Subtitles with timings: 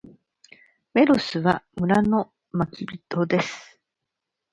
[0.95, 3.47] メロスは、村の牧人である。